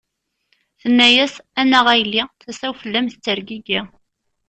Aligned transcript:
Tenna-as: 0.81 1.33
A 1.59 1.61
nnaɣ 1.65 1.85
a 1.93 1.95
yelli, 1.99 2.23
tasa-w 2.43 2.73
fell-am 2.81 3.07
tettergigi. 3.07 3.79